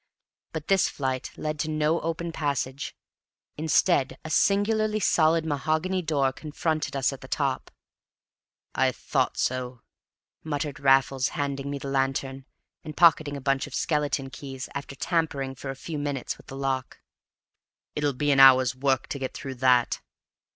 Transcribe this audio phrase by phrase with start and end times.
[0.51, 2.95] But this flight led to no open passage;
[3.55, 7.69] instead, a singularly solid mahogany door confronted us at the top.
[8.73, 9.83] "I thought so,"
[10.43, 12.45] muttered Raffles, handing me the lantern,
[12.83, 16.57] and pocketing a bunch of skeleton keys, after tampering for a few minutes with the
[16.57, 16.97] lock.
[17.95, 20.01] "It'll be an hour's work to get through that!"